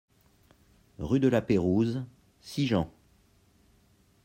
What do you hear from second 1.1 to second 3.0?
de la Pérouse, Sigean